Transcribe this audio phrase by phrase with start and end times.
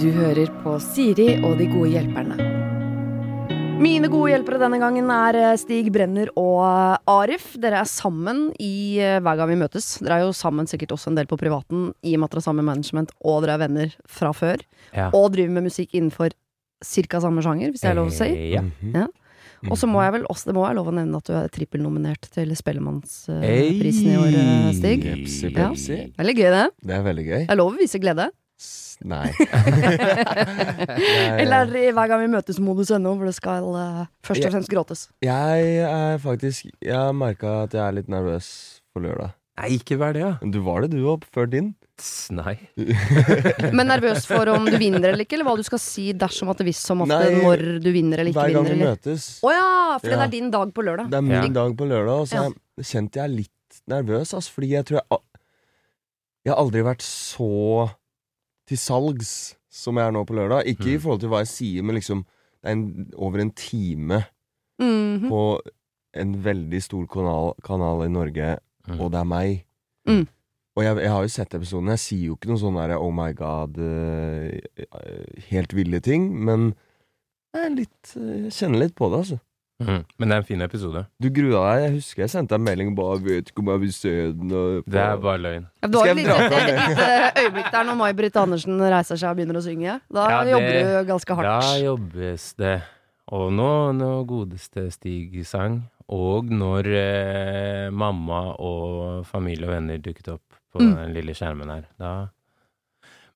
[0.00, 2.36] Du hører på Siri og de gode hjelperne.
[3.80, 7.50] Mine gode hjelpere denne gangen er eh, Stig Brenner og eh, Arif.
[7.60, 9.88] Dere er sammen i eh, hver gang vi møtes.
[10.04, 12.42] Dere er jo sammen sikkert også en del på privaten i og med at dere
[12.42, 14.62] har samme management og dere er venner fra før.
[14.94, 15.08] Ja.
[15.10, 16.36] Og driver med musikk innenfor
[16.84, 17.20] ca.
[17.24, 18.30] samme sjanger, hvis det er lov å si.
[18.52, 18.62] Ja.
[18.94, 19.08] Ja.
[19.70, 21.48] Og så må jeg vel også, det må være lov å nevne at du er
[21.54, 25.04] trippelnominert til Spellemannsprisen i år, eh, Stig.
[25.08, 25.68] Jepsi, Ja.
[26.18, 26.64] Veldig gøy, det.
[26.84, 27.42] Det er veldig gøy.
[27.46, 28.26] Det er lov å vise glede.
[28.60, 29.26] S- Nei.
[31.42, 34.70] Eller er i hver gang vi møtes-modus ennå, for det skal uh, først og fremst
[34.72, 35.00] gråtes?
[35.24, 38.48] Jeg er faktisk Jeg har merka at jeg er litt nervøs
[38.94, 39.34] for lørdag.
[39.56, 40.32] Nei, ikke vær det, ja.
[40.50, 41.74] Du var det, du òg, før din.
[41.96, 42.56] Tss, Nei.
[43.76, 46.58] Men nervøs for om du vinner eller ikke, eller hva du skal si dersom at
[46.58, 48.50] det hvis som at Nei, når du vinner eller ikke vinner?
[48.50, 48.74] Hver gang vinner?
[48.74, 48.96] vi Eller?
[48.98, 49.26] møtes.
[49.46, 49.68] Å ja,
[50.02, 50.18] fordi Ja.
[50.18, 51.10] det er din dag på lørdag.
[51.12, 51.48] Det er min Ja.
[51.60, 52.50] dag på lørdag, og så Ja.
[52.82, 55.18] kjente jeg litt nervøs, altså, fordi jeg tror jeg
[56.44, 57.90] Jeg har aldri vært så
[58.68, 60.66] til salgs som jeg er nå på lørdag.
[60.66, 61.00] Ikke i Mm.
[61.00, 62.24] forhold til hva jeg sier, men liksom
[62.64, 64.24] Det er en, over en time
[64.80, 65.28] Mhm.
[65.30, 65.60] på
[66.14, 69.00] en veldig stor kanal, kanal i Norge, Mm.
[69.00, 69.64] og det er meg.
[70.08, 70.26] Mm.
[70.76, 71.88] Og jeg, jeg har jo sett episoden.
[71.94, 76.26] Jeg sier jo ikke noe sånn der, oh my god, eh, eh, helt ville ting,
[76.44, 76.72] men
[77.54, 79.38] jeg, er litt, eh, jeg kjenner litt på det, altså.
[79.82, 80.04] Mm.
[80.18, 81.00] Men det er en fin episode.
[81.18, 81.84] Du grua deg.
[81.84, 84.12] Jeg husker jeg sendte deg en melding og bare 'vet ikke om jeg vil se
[84.32, 84.52] den'.
[84.54, 85.66] Og, Det er bare løgn.
[85.82, 87.08] Ja, du har et lite, et lite
[87.42, 90.00] øyeblikk der når May-Britt Andersen reiser seg og begynner å synge.
[90.14, 91.62] Da Ja, det- jobber du ganske hardt.
[91.62, 92.82] Da jobbes det.
[93.28, 95.82] Og nå, nå godeste Stig sang.
[96.12, 100.42] Og når eh, mamma og familie og venner dukket opp
[100.74, 100.96] på Mm.
[100.96, 101.84] den lille skjermen her.
[101.98, 102.28] Da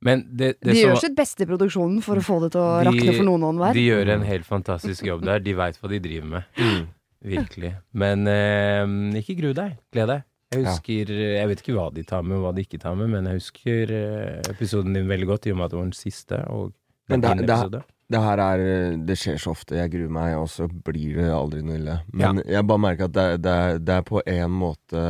[0.02, 2.60] Men det, det De som gjør sitt beste i produksjonen for å få det til
[2.60, 3.72] å De- rakne for noen og enhver.
[3.74, 5.38] De gjør en helt fantastisk jobb der.
[5.40, 6.44] De veit hva de driver med.
[6.56, 6.86] Mm.
[7.24, 7.72] Virkelig.
[7.94, 8.86] Men eh,
[9.22, 9.78] ikke gru deg.
[9.92, 10.22] Gled deg.
[10.52, 10.70] Jeg Ja.
[10.70, 13.24] husker Jeg vet ikke hva de tar med, og hva de ikke tar med, men
[13.26, 16.38] jeg husker eh, episoden din veldig godt, i og med at det var den siste.
[16.48, 16.72] Og
[17.08, 17.82] Men det- det- episode.
[18.08, 18.60] Det her er
[19.04, 19.76] Det skjer så ofte.
[19.76, 21.96] Jeg gruer meg, og så blir det aldri noe ille.
[22.16, 25.06] Men jeg bare merker at det, det, det er på en måte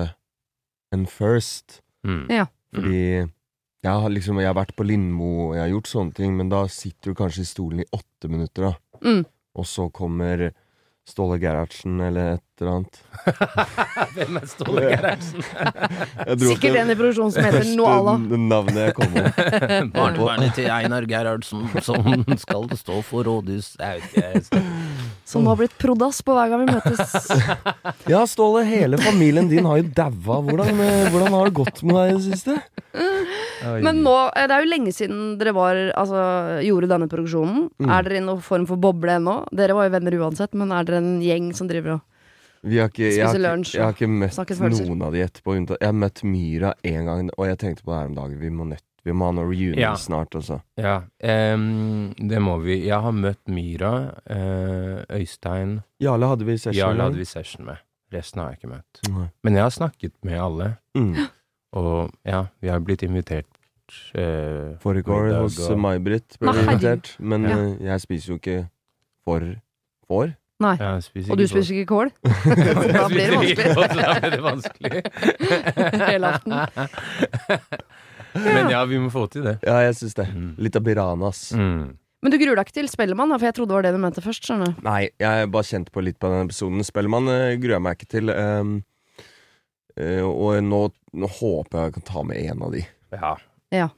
[0.94, 1.80] en first.
[2.06, 2.24] Mm.
[2.32, 2.46] Ja.
[2.74, 3.02] Fordi
[3.78, 6.50] jeg har liksom Jeg har vært på Lindmo, og jeg har gjort sånne ting, men
[6.50, 9.00] da sitter du kanskje i stolen i åtte minutter, da.
[9.06, 9.22] Mm.
[9.58, 10.48] Og så kommer
[11.08, 12.98] Ståle Gerhardsen eller et eller annet.
[14.14, 15.44] Hvem er Ståle Gerhardsen?
[16.50, 18.16] Sikkert en i produksjonen som heter Noala.
[18.20, 19.16] navnet jeg kom.
[19.96, 23.72] Barnebarnet til Einar Gerhardsen som skal stå for rådhus.
[25.28, 27.32] Som har blitt prodass på hver gang vi møtes.
[28.10, 30.42] Ja, Ståle, hele familien din har jo daua.
[30.44, 32.60] Hvordan, eh, hvordan har det gått med deg i det siste?
[33.82, 36.20] Men nå, eh, det er jo lenge siden dere var, altså,
[36.66, 37.68] gjorde denne produksjonen.
[37.78, 37.90] Mm.
[37.90, 39.40] Er dere i noen form for boble ennå?
[39.54, 42.00] Dere var jo venner uansett, men er dere en gjeng som driver og
[42.68, 45.54] Vi har ikke, jeg, har lunsj jeg har ikke møtt noen av de etterpå.
[45.78, 48.38] Jeg har møtt Myra én gang, og jeg tenkte på det her om dagen.
[48.40, 49.92] Vi må, nødt, vi må ha noe reunion Ja.
[49.94, 50.60] snart også.
[50.76, 50.96] Ja,
[51.54, 52.80] um, det må vi.
[52.88, 53.92] Jeg har møtt Myra,
[54.28, 56.78] uh, Øystein Jarle hadde vi session.
[56.82, 57.78] Jarle hadde vi session med.
[58.12, 59.00] Resten har jeg ikke møtt.
[59.12, 59.26] Nei.
[59.44, 61.28] Men jeg har snakket med alle, Mm.
[61.76, 63.46] Og ja, vi har blitt invitert
[64.14, 67.56] eh, år hos og- May-Britt ble Nei, vi invitert, men Ja.
[67.58, 68.68] eh, jeg spiser jo ikke
[69.24, 69.40] for
[70.08, 70.36] får.
[70.60, 70.74] Nei.
[70.74, 72.08] Og du ikke spiser ikke kål?
[72.98, 73.74] da blir det vanskelig.
[73.78, 75.02] Da blir det vanskelig.
[76.08, 76.52] Hele aften.
[78.34, 79.56] Men ja, vi må få til det.
[79.66, 80.26] Ja, jeg syns det.
[80.34, 80.50] Mm.
[80.58, 81.44] Litt av biranas.
[81.56, 81.94] Mm.
[82.18, 84.22] Men du gruer deg ikke til Spellemann, for jeg trodde det var det du mente
[84.24, 84.48] først.
[84.48, 86.82] skjønner Nei, jeg bare kjente på litt på den episoden.
[86.86, 88.32] Spellemann uh, gruer jeg meg ikke til.
[88.34, 88.82] ehm, eh,
[90.24, 90.82] og nå,
[91.18, 92.84] nå håper jeg jeg kan ta med en av de.
[93.74, 93.88] Ja.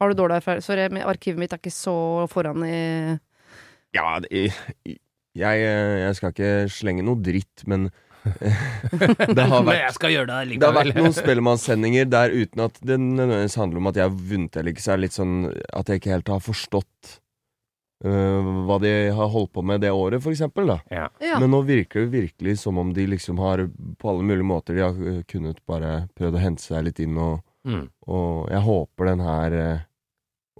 [0.00, 0.64] Har du dårlig erfaring?
[0.64, 1.96] Sorry, men arkivet mitt er ikke så
[2.30, 2.78] foran i
[3.94, 4.48] Ja, det,
[5.34, 7.88] jeg, eh, jeg skal ikke slenge noe dritt, men
[8.24, 12.96] det har Men vært jeg det Det har vært noen Spellemannssendinger der uten at det
[12.96, 15.90] nødvendigvis handler om at jeg har vunnet eller ikke, så er det litt sånn at
[15.92, 17.18] jeg ikke helt har forstått
[18.04, 20.78] øh, hva de har holdt på med det året, for eksempel, da.
[20.90, 21.08] Ja.
[21.22, 21.38] Ja.
[21.40, 23.66] Men nå virker det virkelig som om de liksom har
[23.98, 27.16] på alle mulige måter De har øh, kunnet bare prøvd å hente seg litt inn,
[27.18, 27.86] og, Mm.
[28.12, 29.78] og jeg håper den her øh,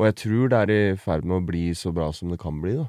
[0.01, 2.57] Og jeg tror det er i ferd med å bli så bra som det kan
[2.63, 2.87] bli, da.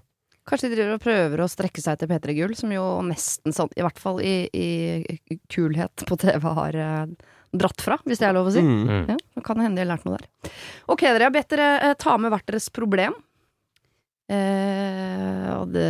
[0.47, 3.69] Kanskje de driver og prøver å strekke seg til P3 Gull, som jo nesten sånn,
[3.75, 7.05] i hvert fall i, i kulhet på TV, har eh,
[7.51, 8.61] dratt fra, hvis det er lov å si.
[8.63, 8.87] Mm.
[8.87, 9.05] Mm.
[9.35, 10.51] Ja, kan hende de har lært noe der.
[10.87, 13.17] Ok, dere, jeg har bedt dere eh, ta med hvert deres problem.
[14.25, 15.89] Eh, og det,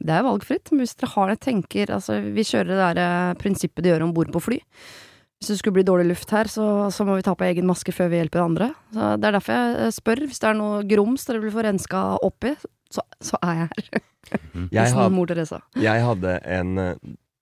[0.00, 3.32] det er valgfritt, men hvis dere har det, tenker Altså, vi kjører det der eh,
[3.40, 4.58] prinsippet de gjør om bord på fly.
[5.36, 7.92] Hvis det skulle bli dårlig luft her, så, så må vi ta på egen maske
[7.92, 8.70] før vi hjelper andre.
[8.94, 10.22] Så Det er derfor jeg eh, spør.
[10.30, 12.54] Hvis det er noe grums dere vil få renska opp i,
[12.92, 14.06] så, så er jeg her.
[14.72, 15.58] Jeg, har, mor Teresa.
[15.76, 16.92] jeg hadde en øh,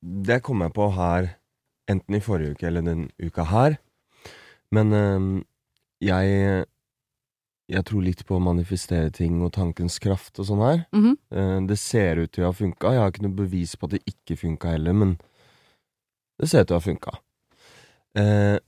[0.01, 1.29] Det kom jeg på her
[1.93, 3.77] enten i forrige uke eller den uka her.
[4.73, 4.95] Men
[6.01, 6.65] jeg
[7.71, 10.81] Jeg tror litt på å manifestere ting og tankens kraft og sånn her.
[10.93, 11.17] Mhm.
[11.31, 12.91] Eh, Det ser ut til å ha funka.
[12.93, 15.19] Jeg har ikke noe bevis på at det ikke funka heller, men
[16.41, 17.19] det ser ut til å ha funka.
[18.17, 18.59] Eh,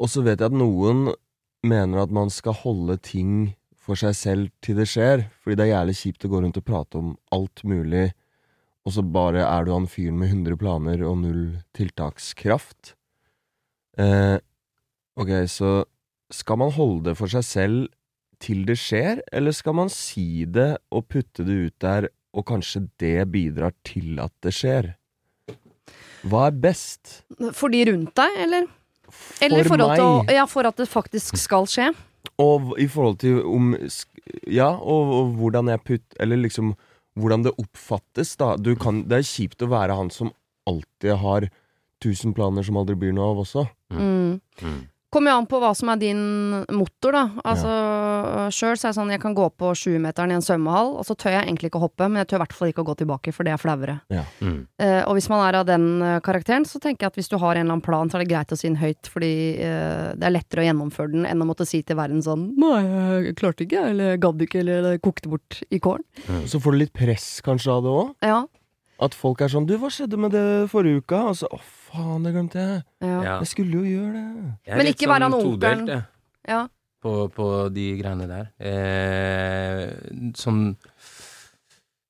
[0.00, 1.14] og så vet jeg at noen
[1.62, 5.74] mener at man skal holde ting for seg selv til det skjer, fordi det er
[5.76, 8.12] jævlig kjipt å gå rundt og prate om alt mulig,
[8.86, 12.94] og så bare er du han fyren med 100 planer og null tiltakskraft.
[13.98, 14.38] Eh,
[15.16, 15.84] ok, så
[16.32, 17.88] skal man holde det for seg selv
[18.40, 22.86] til det skjer, eller skal man si det og putte det ut der, og kanskje
[23.02, 24.92] det bidrar til at det skjer?
[26.28, 27.22] Hva er best?
[27.56, 28.68] For de rundt deg, eller?
[29.10, 31.88] For Eller forhold til å, meg, ja, for at det faktisk skal skje.
[32.38, 33.72] og i forhold til om
[34.46, 36.76] Ja, og, og hvordan jeg putt Eller liksom
[37.18, 38.54] hvordan det oppfattes, da.
[38.56, 40.30] Du kan, det er kjipt å være han som
[40.70, 41.48] alltid har
[42.00, 43.64] tusen planer som aldri blir noe av også.
[43.92, 44.38] Mm.
[44.62, 44.78] Mm.
[45.10, 46.20] Kommer jo an på hva som er din
[46.70, 47.22] motor, da.
[47.50, 47.70] Altså,
[48.54, 51.16] Sjøl så er det sånn jeg kan gå på sjumeteren i en svømmehall, og så
[51.18, 52.94] tør jeg egentlig ikke å hoppe, men jeg tør i hvert fall ikke å gå
[53.00, 53.96] tilbake, for det er flauere.
[54.38, 54.60] Mm.
[54.78, 57.34] Eh, og hvis man er av den eh, karakteren, så tenker jeg at hvis du
[57.42, 60.12] har en eller annen plan, så er det greit å si den høyt, fordi eh,
[60.14, 63.34] det er lettere å gjennomføre den enn å måtte si til verden sånn Nei, jeg
[63.40, 66.06] klarte ikke, eller gadd ikke, eller det kokte bort i kålen.
[66.46, 68.14] Så får du litt press kanskje av det òg.
[68.22, 68.40] Ja.
[69.00, 72.22] At folk er sånn 'Du, hva skjedde med det forrige uka?' Og så 'Å, faen,
[72.26, 72.82] det glemte jeg'.
[73.00, 73.38] ja.
[73.40, 74.58] Jeg skulle jo gjøre det.
[74.66, 75.86] Jeg er Men litt ikke være han sånn onkelen.
[75.86, 76.04] todelt, jeg,
[76.48, 76.68] ja.
[77.02, 78.50] på, på de greiene der.
[78.60, 79.90] Eh,
[80.36, 80.76] sånn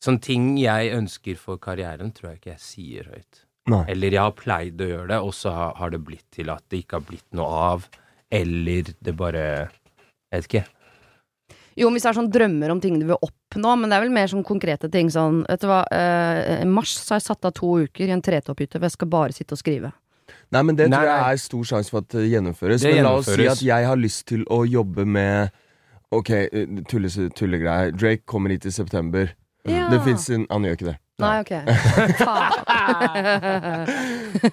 [0.00, 3.42] Sånn ting jeg ønsker for karrieren, tror jeg ikke jeg sier høyt.
[3.68, 3.84] Nei.
[3.92, 6.64] Eller jeg har pleid å gjøre det, og så har, har det blitt til at
[6.72, 7.84] det ikke har blitt noe av.
[8.32, 9.42] Eller det bare
[10.32, 10.64] Jeg vet ikke.
[11.76, 14.12] Jo, hvis det er sånn drømmer om ting du vil oppnå, men det er vel
[14.14, 17.44] mer sånn konkrete ting sånn Vet du hva, eh, i mars så har jeg satt
[17.44, 19.90] av to uker i en tretopphytte, for jeg skal bare sitte og skrive.
[20.50, 22.82] Nei, men det Nei, tror jeg er stor sjanse for at det gjennomføres.
[22.82, 23.58] Det men la oss si gjennomføres.
[23.58, 25.50] at jeg har lyst til å jobbe med
[26.12, 27.06] Ok, eh, tulle,
[27.38, 27.92] tullegreier.
[27.94, 29.30] Drake kommer hit i september.
[29.68, 29.88] Ja.
[29.92, 30.96] Det fins en Han gjør ikke det.
[31.20, 31.52] Nei, ok.
[32.18, 32.52] Faen.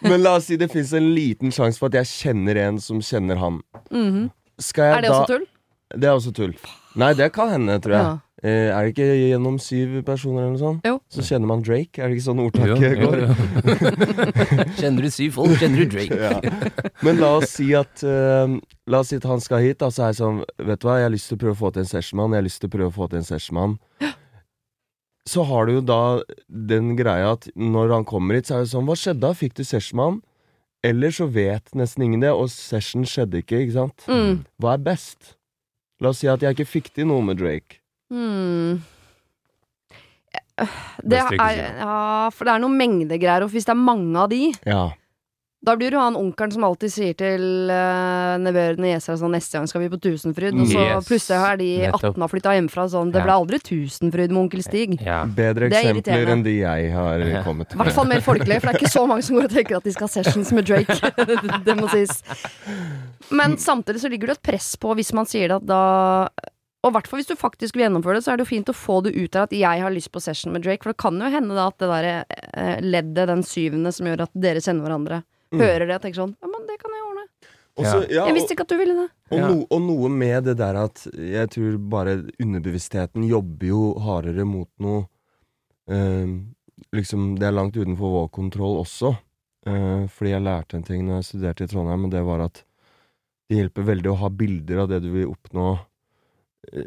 [0.10, 3.00] Men la oss si det fins en liten sjanse for at jeg kjenner en som
[3.02, 3.62] kjenner han.
[3.90, 4.30] Mhm.
[4.60, 5.46] Skal jeg Er det da også tull?
[5.96, 6.54] Det er også tull.
[6.98, 8.04] Nei, det kan hende, tror jeg.
[8.04, 8.16] Ja.
[8.46, 10.84] Eh, er det ikke gjennom syv personer eller noe sånt?
[10.86, 11.00] Jo.
[11.10, 11.98] Så kjenner man Drake?
[11.98, 13.16] Er det ikke sånn ordtaket går?
[13.24, 13.30] jo.
[14.80, 16.20] Kjenner du syv folk, kjenner du Drake.
[16.22, 16.92] Ja.
[17.02, 18.54] Men la oss si at uh,
[18.88, 21.00] La oss si at han skal hit, da, så er jeg sånn Vet du hva,
[21.02, 22.36] jeg har lyst til å prøve å få til en sessionmann.
[22.36, 23.74] Jeg har lyst til å prøve å få til en sessionmann.
[25.28, 26.02] Så har du jo da
[26.48, 29.34] den greia at når han kommer hit, så er det sånn Hva skjedde da?
[29.36, 30.22] Fikk du sessionmann?
[30.86, 34.06] Eller så vet nesten ingen det, og session skjedde ikke, ikke sant?
[34.08, 34.46] Mm.
[34.62, 35.34] Hva er best?
[36.00, 37.82] La oss si at jeg ikke fikk til noe med Drake.
[38.12, 38.80] Mm.
[41.06, 44.48] Det er, ja, for det er noen mengdegreier, og hvis det er mange av de,
[44.66, 44.88] Ja.
[45.62, 49.54] da blir du han onkelen som alltid sier til uh, nevøer og nieser sånn neste
[49.60, 51.06] gang skal vi på Tusenfryd, og så Yes.
[51.12, 54.98] plutselig er de 18 og flytta hjemmefra sånn, det ble aldri Tusenfryd med onkel Stig.
[55.06, 55.26] Ja.
[55.30, 57.44] Bedre er eksempler enn de jeg har Ja.
[57.46, 59.52] kommet I hvert fall mer folkelig, for det er ikke så mange som går og
[59.60, 60.98] tenker at de skal ha sessions med Drake.
[61.70, 62.24] det må sies.
[63.30, 66.30] Men samtidig så ligger det et press på hvis man sier det at da
[66.88, 68.76] Og hvert fall hvis du faktisk vil gjennomføre det, så er det jo fint å
[68.78, 70.82] få det ut der at jeg har lyst på session med Drake.
[70.86, 74.26] For det kan jo hende da at det derre eh, leddet, den syvende som gjør
[74.28, 75.62] at dere kjenner hverandre, Mm.
[75.64, 77.22] hører det og tenker sånn Ja, men det kan jeg ordne.
[77.80, 79.06] Også, ja, Jeg visste ikke at du ville det.
[79.32, 84.44] Og, no, og noe med det der at jeg tror bare underbevisstheten jobber jo hardere
[84.44, 85.06] mot noe
[85.88, 86.34] eh,
[86.94, 89.14] Liksom, det er langt utenfor vår kontroll også.
[89.68, 92.60] Eh, fordi jeg lærte en ting når jeg studerte i Trondheim, og det var at
[93.48, 95.78] det hjelper veldig å ha bilder av det du vil oppnå,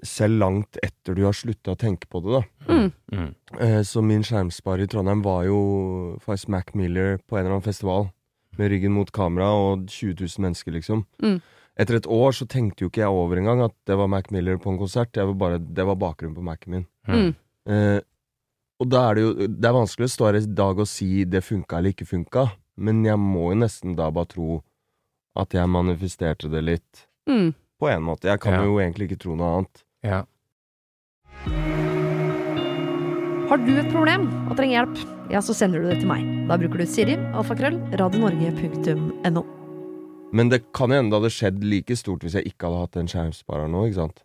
[0.05, 2.43] selv langt etter du har slutta å tenke på det, da.
[2.73, 2.91] Mm.
[3.13, 3.29] Mm.
[3.61, 5.61] Eh, Så min skjermsparer i Trondheim var jo
[6.25, 8.11] faktisk Mac Miller på en eller annen festival.
[8.59, 11.05] Med ryggen mot kamera og 20 000 mennesker, liksom.
[11.23, 11.41] Mm.
[11.81, 14.59] Etter et år så tenkte jo ikke jeg over engang at det var Mac Miller
[14.61, 15.15] på en konsert.
[15.17, 16.87] Jeg var bare, det var bakgrunnen på Mac-en min.
[17.09, 17.31] Mm.
[17.71, 18.01] Eh,
[18.81, 21.25] og da er det jo Det er vanskelig å stå her i dag og si
[21.29, 22.47] det funka eller ikke funka,
[22.81, 24.63] men jeg må jo nesten da bare tro
[25.39, 27.07] at jeg manifesterte det litt.
[27.31, 27.53] Mm.
[27.81, 28.29] På en måte.
[28.29, 28.65] Jeg kan Ja.
[28.65, 29.85] jo egentlig ikke tro noe annet.
[30.05, 30.25] Ja.
[33.51, 34.99] Har du et problem og trenger hjelp,
[35.33, 36.23] ja, så sender du det til meg.
[36.47, 39.43] Da bruker du Siri, alfakrøll, radionorge.no.
[40.33, 43.11] Men det kan hende det hadde skjedd like stort hvis jeg ikke hadde hatt den
[43.11, 44.23] skjermspareren nå, ikke sant?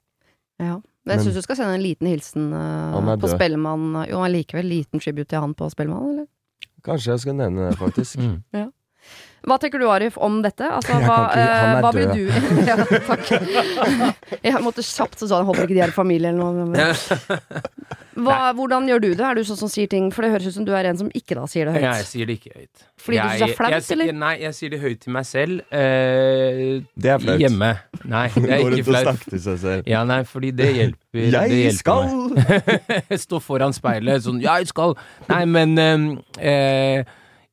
[0.61, 0.75] Ja.
[1.05, 3.29] Men jeg syns du skal sende en liten hilsen uh, på.
[3.29, 4.05] Spellemann.
[4.09, 6.27] Jo, allikevel liten tribute til han på Spellemann, eller?
[6.85, 8.21] Kanskje jeg skal nevne det, faktisk.
[8.21, 8.71] Mm.
[9.45, 10.65] Hva tenker du, Arif, om dette?
[10.65, 12.23] Altså, Jeg hva, ikke- eh, hva blir du
[12.69, 13.27] Ja, takk.
[14.47, 16.65] Jeg måtte kjapt så sa jeg håper ikke de er i familie eller noe.
[16.65, 16.95] Men,
[18.25, 19.21] Hva, hvordan gjør du det?
[19.27, 21.09] Er du sånn som sier ting For det høres ut som du er en som
[21.13, 21.83] ikke da sier det høyt.
[21.85, 22.85] Jeg sier det ikke høyt.
[23.05, 24.13] Fordi du syns det er flaut, jeg eller?
[24.23, 25.59] Nei, jeg sier det høyt til meg selv.
[25.69, 26.61] eh,
[26.95, 27.43] Det er flaut.
[27.43, 27.69] Hjemme.
[28.15, 29.05] Nei, det er Går ikke rundt og flaut.
[29.09, 29.83] snakker til seg selv.
[29.93, 31.21] Ja, nei, fordi det hjelper.
[31.21, 33.19] det Jeg hjelper skal.
[33.27, 34.95] Stå foran speilet sånn 'Jeg skal'
[35.29, 36.07] Nei, men ehm,
[36.39, 37.03] eh,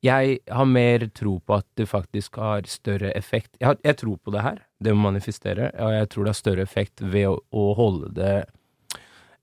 [0.03, 3.53] jeg har mer tro på at det faktisk har større effekt.
[3.59, 6.41] Jeg, har, jeg tror på det her, det å manifestere, og jeg tror det har
[6.41, 8.33] større effekt ved å, å holde det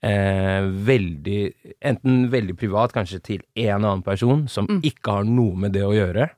[0.04, 1.40] eh, veldig
[1.80, 4.82] Enten veldig privat, kanskje til en annen person som Mm.
[4.84, 6.28] ikke har noe med det å gjøre.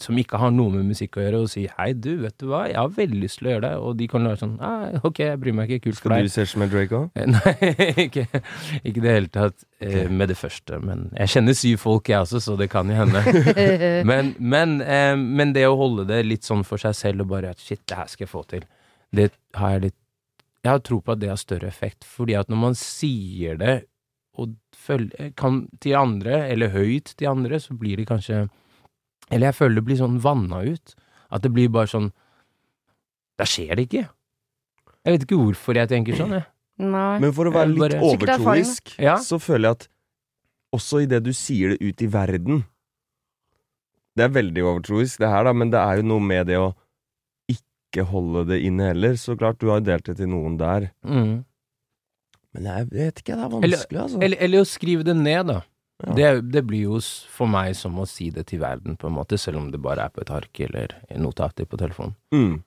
[0.00, 2.62] Som ikke har noe med musikk å gjøre, og si 'hei, du, vet du hva,
[2.70, 5.18] jeg har veldig lyst til å gjøre det', og de kan være sånn «Ah, 'ok,
[5.26, 7.10] jeg bryr meg ikke, kult for Skal du se med Drake òg?
[7.14, 7.52] Eh, Nei,
[8.06, 8.26] ikke,
[8.80, 10.08] ikke i det hele tatt okay.
[10.08, 13.22] med det første, men jeg kjenner syv folk jeg også, så det kan jo hende.
[14.10, 17.50] Men, men, eh, men det å holde det litt sånn for seg selv og bare
[17.52, 18.64] at shit, det her skal jeg få til,
[19.14, 19.98] det har jeg litt
[20.60, 23.76] Jeg har tro på at det har større effekt, fordi at når man sier det
[24.36, 28.42] og følger, kan til andre, eller høyt til andre, så blir det kanskje
[29.30, 30.94] Eller jeg føler det blir sånn vanna ut.
[31.30, 32.10] At det blir bare sånn
[33.38, 34.08] Da skjer det ikke.
[35.06, 36.44] Jeg vet ikke hvorfor jeg tenker sånn, jeg.
[36.80, 37.18] Nei.
[37.22, 38.34] Men for å være litt bare- erfaring, da.
[38.36, 39.14] overtroisk, Ja.
[39.16, 39.88] så føler jeg at
[40.74, 42.64] også idet du sier det ut i verden
[44.16, 46.74] Det er veldig overtroisk, det her, da, men det er jo noe med det å
[47.48, 49.12] ikke holde det inne heller.
[49.16, 50.90] Så klart, du har jo delt det til noen der.
[51.06, 51.44] Mm.
[52.52, 54.22] Men jeg vet ikke, det er Eller- vanskelig, altså.
[54.22, 55.60] Eller, eller å skrive det ned, da.
[56.06, 56.14] Ja.
[56.16, 59.38] Det, det blir jo for meg som å si det til verden, på en måte,
[59.40, 62.16] selv om det bare er på et ark eller en notater på telefonen.
[62.34, 62.60] Mm.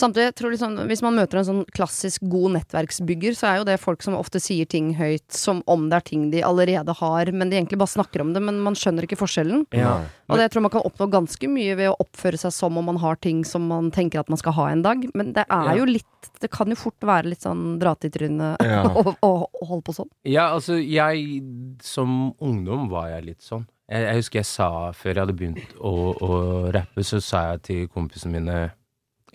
[0.00, 3.66] Samtidig, jeg tror liksom, hvis man møter en sånn klassisk god nettverksbygger, så er jo
[3.68, 7.30] det folk som ofte sier ting høyt som om det er ting de allerede har,
[7.36, 9.66] men de egentlig bare snakker om det, men man skjønner ikke forskjellen.
[9.76, 9.98] Ja.
[10.30, 12.88] Og det jeg tror man kan oppnå ganske mye ved å oppføre seg som om
[12.90, 15.70] man har ting som man tenker at man skal ha en dag, men det er
[15.70, 15.76] Ja.
[15.82, 16.06] jo litt
[16.40, 18.82] Det kan jo fort være litt sånn dra til trynet Ja.
[18.88, 20.08] og, og, og holde på sånn.
[20.28, 21.42] Ja, altså, jeg
[21.82, 23.66] Som ungdom var jeg litt sånn.
[23.90, 25.92] Jeg, jeg husker jeg sa, før jeg hadde begynt å,
[26.22, 26.30] å
[26.72, 28.58] rappe, så sa jeg til kompisene mine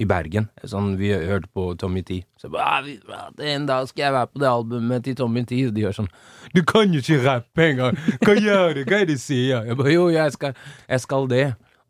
[0.02, 2.22] i Bergen Sånn, Vi hørte på Tommy T.
[2.42, 5.62] Så bare, «Ah, En dag skal jeg være på det albumet til Tommy T.
[5.68, 6.10] Og de gjør sånn
[6.54, 8.00] Du kan jo ikke rappe engang!
[8.24, 8.82] Hva gjør du?
[8.86, 9.64] Hva er det du sier?
[9.70, 10.58] Jeg bare Jo, jeg skal,
[10.90, 11.46] jeg skal det.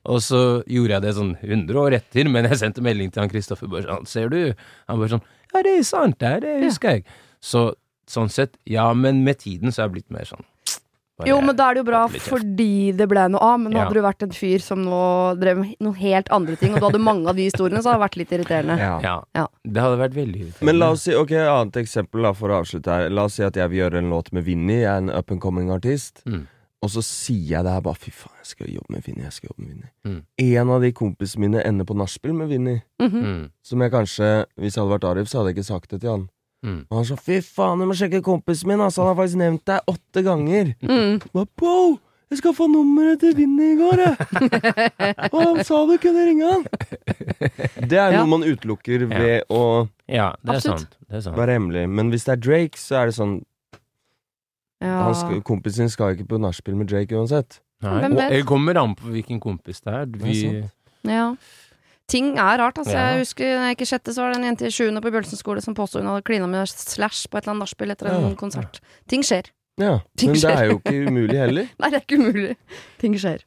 [0.05, 3.31] Og så gjorde jeg det sånn 100 år etter, men jeg sendte melding til han
[3.31, 4.41] Kristoffer bare sånn Ser du?
[4.89, 7.05] Han bare sånn Ja, det er sant, det, det husker jeg.
[7.41, 7.71] Så
[8.09, 10.45] sånn sett, ja, men med tiden så har jeg blitt mer sånn
[11.17, 13.77] bare- Jo, men da er det jo bra fordi det ble noe av, men nå
[13.77, 13.83] Ja.
[13.85, 16.85] hadde du vært en fyr som nå drev med noen helt andre ting, og du
[16.87, 18.77] hadde mange av de historiene, så hadde det vært litt irriterende.
[18.77, 18.99] Ja.
[19.01, 19.23] Ja.
[19.35, 19.47] Ja.
[19.63, 20.63] Det hadde vært veldig irriterende.
[20.63, 23.09] Men la oss si, ok, annet eksempel da, for å avslutte her.
[23.09, 25.31] La oss si at jeg vil gjøre en låt med Vinni, jeg er en up
[25.31, 26.21] and coming artist.
[26.25, 26.47] Mm.
[26.83, 29.23] Og så sier jeg det her bare Fy faen, jeg skal jobbe med Vinni.
[29.23, 29.89] Jeg skal jobbe med Vinni.
[30.05, 30.21] Mm.
[30.59, 32.81] En av de kompisene mine ender på nachspiel med Vinni.
[33.01, 33.23] Mhm.
[33.23, 33.49] Mm.
[33.63, 36.09] Som jeg kanskje, hvis jeg hadde vært Arif, så hadde jeg ikke sagt det til
[36.11, 36.29] han.
[36.65, 36.79] Mm.
[36.89, 39.03] Og han sa fy faen, du må sjekke kompisen min, altså.
[39.05, 40.71] Han har faktisk nevnt deg åtte ganger.
[40.81, 41.19] Mm.
[41.35, 41.75] Bare, Bro,
[42.33, 44.15] jeg skal få nummeret til Vinny i går, jeg.
[45.33, 46.63] Og han sa du kunne ringe han.
[47.85, 48.23] Det er Ja.
[48.23, 49.61] noe man utelukker ved å
[50.09, 50.97] Ja, det er sant.
[51.05, 51.37] Det er sant.
[51.37, 51.85] være hemmelig.
[51.89, 53.35] Men hvis det er Drake, så er det sånn
[54.81, 55.03] Ja.
[55.05, 57.59] han skal, Kompisen skal ikke på nachspiel med Drake uansett.
[57.85, 58.01] Nei.
[58.09, 60.05] Og det kommer an på hvilken kompis det er.
[60.05, 60.71] Vi, sant.
[61.05, 61.35] ja.
[62.07, 62.93] Ting er rart, altså.
[62.93, 63.05] Ja.
[63.15, 65.09] Jeg husker da jeg gikk i sjette, så var det en jente i sjuende på
[65.13, 68.11] Bjølsen skole som påstod hun hadde klina med Slash på et eller annet nachspiel etter
[68.11, 68.35] en Ja.
[68.37, 68.79] konsert.
[69.09, 69.49] Ting skjer.
[69.81, 71.65] Ja, Ting Men det er jo ikke umulig heller.
[71.81, 72.55] Nei, det er ikke umulig.
[73.01, 73.41] Ting skjer.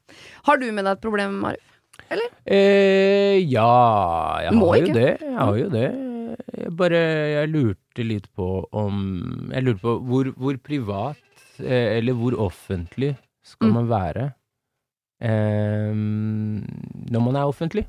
[0.44, 1.56] Har du med deg et problem, Mari?
[2.46, 5.08] eh, ja, jeg må har jo det.
[5.22, 5.86] Jeg har jo det.
[6.58, 7.00] Jeg bare
[7.32, 11.16] Jeg lurte litt på om Jeg lurte på hvor, hvor privat,
[11.60, 13.74] eh, eller hvor offentlig, skal Mm.
[13.74, 14.32] man være
[15.22, 15.92] eh,
[17.12, 17.86] når man er offentlig?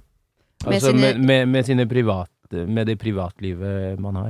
[0.65, 4.29] Med Altså sine- med, med, med sine private Med det privatlivet man har.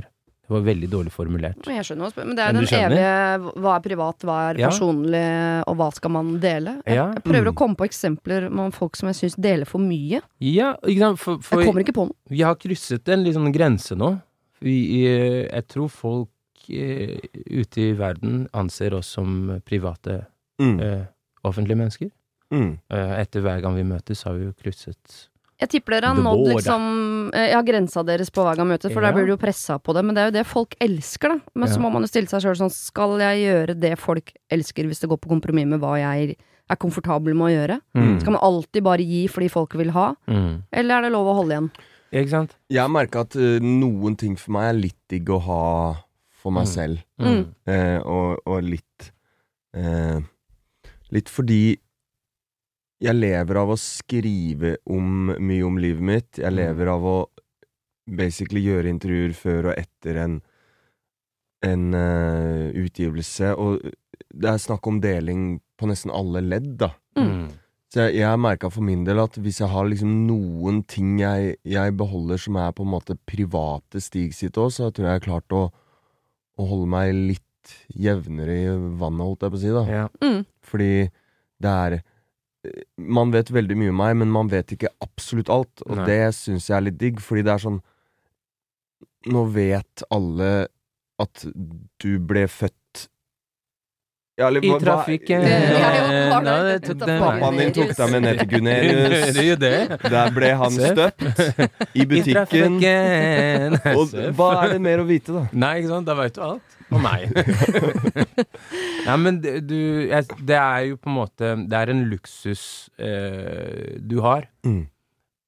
[0.50, 1.66] Det var veldig dårlig formulert.
[1.66, 2.96] Jeg skjønner men det er Men den skjønner?
[2.98, 4.68] evige hva er privat, hva er Ja.
[4.68, 6.82] personlig, og hva skal man dele?
[6.86, 7.12] Jeg, Ja.
[7.14, 7.52] jeg prøver Mm.
[7.52, 10.20] å komme på eksempler med folk som jeg syns deler for mye.
[10.40, 11.18] Ja, ikke sant?
[11.20, 12.14] For, for Jeg kommer ikke på noe.
[12.28, 14.20] vi har krysset en litt sånn grense nå.
[14.60, 16.28] Vi, eh, jeg tror folk
[16.68, 17.18] uh,
[17.50, 20.26] ute i verden anser oss som private,
[20.60, 20.80] Mm.
[20.80, 21.04] uh,
[21.44, 22.10] offentlige mennesker.
[22.52, 22.78] Mm.
[22.92, 25.28] Uh, etter hver gang vi møtes, har vi jo krysset
[25.60, 26.84] Jeg tipper dere har nådd liksom
[27.36, 29.10] eh, Ja, grensa deres på hver gang møtet for Ja.
[29.10, 30.04] der blir du jo pressa på det.
[30.04, 31.40] Men det er jo det folk elsker, da.
[31.54, 34.88] Men så må man jo stille seg sjøl sånn, skal jeg gjøre det folk elsker
[34.88, 36.36] hvis det går på kompromiss med hva jeg
[36.70, 37.80] er komfortabel med å gjøre?
[37.98, 38.20] Mm.
[38.22, 40.62] Skal man alltid bare gi fordi folk vil ha, Mm.
[40.72, 41.70] eller er det lov å holde igjen?
[42.12, 42.56] Ikke sant?
[42.70, 45.94] Jeg har merka at uh, noen ting for meg er litt digg å ha
[46.40, 46.72] for meg Mm.
[46.72, 46.98] selv.
[47.20, 47.54] Mm.
[47.68, 49.12] Eh, og, og litt
[49.76, 50.20] uh,
[51.12, 51.76] Litt fordi
[53.00, 56.38] jeg lever av å skrive om mye om livet mitt.
[56.38, 56.56] Jeg Mm.
[56.58, 57.16] lever av å
[58.10, 60.40] basically gjøre intervjuer før og etter en,
[61.62, 63.54] en uh, utgivelse.
[63.56, 63.80] Og
[64.34, 66.90] det er snakk om deling på nesten alle ledd, da.
[67.16, 67.48] Mm.
[67.90, 71.56] Så jeg, jeg merka for min del at hvis jeg har liksom noen ting jeg,
[71.66, 75.18] jeg beholder som er på en måte private Stig sitt òg, så tror jeg jeg
[75.18, 75.64] har klart å,
[76.60, 78.68] å holde meg litt jevnere i
[79.00, 79.82] vannet, holdt jeg på å si, da.
[79.90, 80.06] Ja.
[80.22, 80.44] Mm.
[80.62, 80.92] Fordi
[81.60, 81.98] det er
[83.00, 85.84] Man vet veldig mye om meg, men man vet ikke absolutt alt.
[85.86, 86.08] Og Nei.
[86.10, 87.80] det syns jeg er litt digg, fordi det er sånn
[89.30, 90.70] Nå vet alle
[91.20, 91.42] at
[92.00, 92.76] du ble født
[94.40, 95.90] ja, eller, I trafikken Ja,
[97.20, 99.40] Pappaen din tok deg med ned til Gunerius.
[100.06, 101.24] Der ble han støpt.
[101.92, 102.36] I I butikken.
[102.38, 103.76] trafikken.
[103.98, 105.42] Og hva er det mer å vite, da?
[105.52, 106.08] Nei, ikke sant?
[106.08, 106.76] Da veit du alt.
[106.90, 107.28] Og meg.
[109.06, 109.76] Nei, men du
[110.08, 112.64] jeg, Det er jo på en måte Det er en luksus
[112.98, 114.48] eh, du har.
[114.66, 114.88] Mm.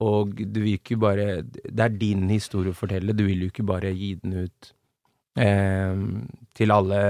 [0.06, 3.16] Og du vil ikke bare Det er din historie å fortelle.
[3.16, 4.70] Du vil jo ikke bare gi den ut
[5.40, 6.06] eh,
[6.58, 7.02] til alle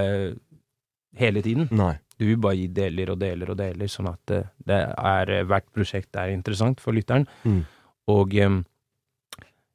[1.18, 1.68] hele tiden.
[1.70, 1.94] Nei.
[2.18, 5.66] Du vil bare gi deler og deler og deler, sånn at det, det er, hvert
[5.74, 7.26] prosjekt er interessant for lytteren.
[7.42, 7.64] Mm.
[8.12, 8.60] Og em,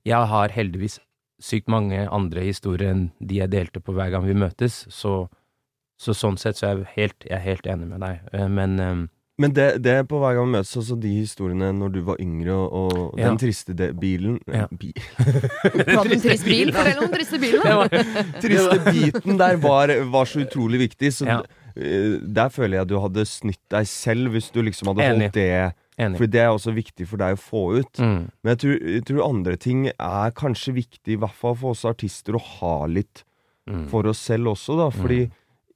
[0.07, 0.99] jeg har heldigvis
[1.43, 5.27] sykt mange andre historier enn de jeg delte på hver gang vi møtes, så,
[5.99, 8.23] så sånn sett så er jeg helt, jeg er helt enig med deg.
[8.33, 9.03] Eh, Men em,
[9.37, 12.17] Men det, det er på hver gang vi møtes, også de historiene når du var
[12.23, 13.27] yngre, og, og Ja.
[13.29, 14.65] den triste de bilen Ja.
[14.71, 14.89] bi,
[15.77, 16.71] Du hadde en trist bil.
[16.77, 17.75] Fortell om den triste bilen, det da.
[17.77, 21.37] var, Triste biten der var, var så utrolig viktig, så Ja.
[21.75, 25.27] eh, der føler jeg du hadde snytt deg selv hvis du liksom hadde Enig.
[25.29, 26.17] holdt det enig.
[26.17, 27.93] For det er også viktig for deg å få ut.
[28.01, 31.73] Mm, Men jeg tror, jeg tror andre ting er kanskje viktig, i hvert fall for
[31.77, 33.23] oss artister, å ha litt
[33.69, 33.87] mm.
[33.89, 34.89] for oss selv også, da.
[34.93, 35.27] Fordi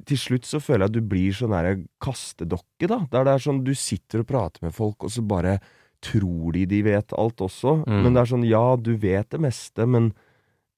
[0.07, 3.03] til slutt så føler jeg at du blir sånn her kastedokke, da.
[3.11, 5.59] Der det er sånn du sitter og prater med folk, og så bare
[6.01, 7.81] tror de de vet alt også.
[7.85, 7.99] Mm.
[8.05, 10.11] Men det er sånn ja, du vet det meste, men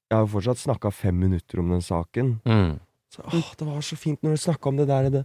[0.09, 2.35] jeg har jo fortsatt snakka fem minutter om den saken.
[2.45, 2.75] Mm.
[3.13, 5.09] Så, åh, det var så fint når du snakka om det der.
[5.13, 5.23] Det,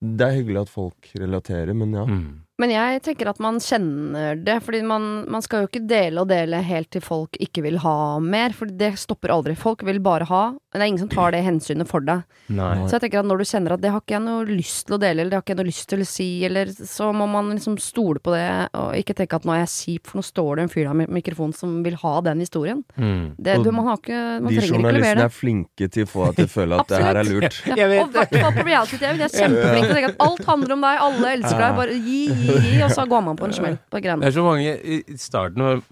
[0.00, 2.04] det er hyggelig at folk relaterer, men ja.
[2.06, 2.28] Mm.
[2.60, 6.28] Men jeg tenker at man kjenner det, fordi man, man skal jo ikke dele og
[6.30, 9.54] dele helt til folk ikke vil ha mer, for det stopper aldri.
[9.56, 12.22] Folk vil bare ha, men det er ingen som tar det hensynet for deg.
[12.52, 12.74] Nei.
[12.90, 14.96] Så jeg tenker at når du kjenner at det har ikke jeg noe lyst til
[14.98, 17.28] å dele, eller det har ikke jeg noe lyst til å si, eller så må
[17.30, 18.44] man liksom stole på det,
[18.76, 20.98] og ikke tenke at nå er jeg kjip, for nå står det en fyr der
[21.00, 22.84] med mikrofon som vil ha den historien.
[23.00, 23.24] Mm.
[23.40, 25.28] Det, du, man har ikke, man De trenger ikke journalistene levere det.
[25.30, 27.60] er flinke til å få deg til å føle at det her er lurt.
[27.70, 29.16] Ja, Jeg vet og i hvert fall på reality-TV.
[29.20, 31.98] De er kjempeflinke til å tenke at alt handler om deg, alle elsker deg, bare
[32.00, 34.74] gi, gi, gi, og så går man på en smell på Det er så mange
[34.78, 35.84] I i starten, når,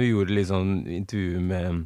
[0.00, 1.84] vi gjorde litt sånn intervju med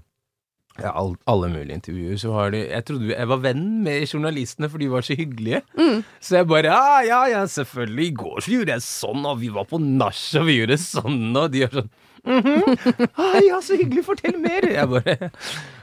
[0.80, 4.70] ja, all, alle mulige intervjuer, så var det Jeg trodde jeg var venn med journalistene,
[4.70, 5.60] for de var så hyggelige.
[5.76, 6.04] Mm.
[6.20, 8.06] Så jeg bare Ja, ja, ja, selvfølgelig.
[8.06, 11.20] I går så gjorde jeg sånn, og vi var på nach, og vi gjorde sånn,
[11.36, 11.92] og de gjør sånn
[12.24, 13.10] mhm.
[13.16, 14.04] ah, Ja, så hyggelig.
[14.06, 14.66] Fortell mer.
[14.70, 15.30] Jeg bare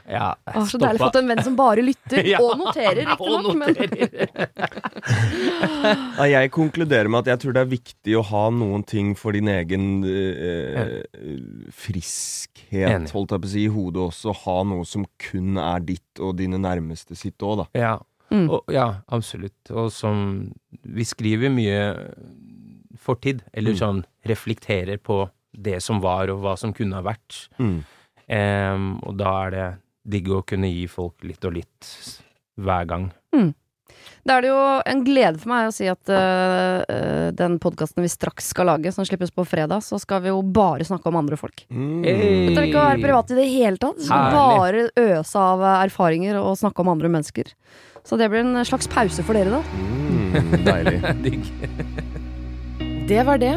[0.08, 3.74] Ja, Å, så deilig fått en venn som bare lytter, Ja, og noterer, riktignok, men.
[6.32, 9.50] Jeg konkluderer med at jeg tror det er viktig å ha noen ting for din
[9.52, 11.02] egen eh,
[11.74, 13.12] friskhet, Enig.
[13.14, 14.34] holdt jeg på å si, i hodet også.
[14.44, 17.68] Ha noe som kun er ditt og dine nærmeste sitt òg, da.
[17.78, 17.94] Ja.
[18.28, 18.48] Mm.
[18.52, 19.70] Og, ja, absolutt.
[19.72, 20.50] Og som
[20.84, 21.78] Vi skriver mye
[23.00, 23.78] fortid, eller Mm.
[23.80, 25.22] sånn reflekterer på
[25.52, 27.46] det som var, og hva som kunne ha vært.
[27.58, 27.78] Mm.
[28.28, 29.68] Um, og da er det
[30.08, 31.92] digg å kunne gi folk litt og litt
[32.58, 33.08] hver gang.
[34.28, 38.10] Da er det jo en glede for meg å si at øh, den podkasten vi
[38.12, 41.38] straks skal lage, som slippes på fredag, så skal vi jo bare snakke om andre
[41.40, 41.64] folk.
[41.72, 42.02] Mm.
[42.04, 42.18] Hey.
[42.18, 44.02] Det trenger ikke å være privat i det hele tatt.
[44.02, 47.54] Vi skal bare øse av erfaringer og snakke om andre mennesker.
[48.04, 49.64] Så det blir en slags pause for dere, da.
[49.80, 51.00] Mm, deilig.
[51.26, 51.50] digg.
[53.08, 53.56] Det var det.